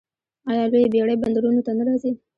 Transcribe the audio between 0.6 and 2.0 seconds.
لویې بیړۍ بندرونو ته نه